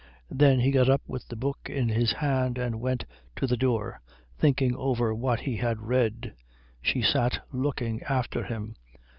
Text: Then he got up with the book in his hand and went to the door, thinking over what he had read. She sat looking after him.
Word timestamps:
Then 0.31 0.61
he 0.61 0.71
got 0.71 0.89
up 0.89 1.03
with 1.05 1.27
the 1.27 1.35
book 1.35 1.69
in 1.69 1.89
his 1.89 2.11
hand 2.13 2.57
and 2.57 2.81
went 2.81 3.05
to 3.35 3.45
the 3.45 3.55
door, 3.55 4.01
thinking 4.39 4.75
over 4.75 5.13
what 5.13 5.41
he 5.41 5.57
had 5.57 5.79
read. 5.79 6.33
She 6.81 7.03
sat 7.03 7.41
looking 7.53 8.01
after 8.09 8.43
him. 8.45 8.77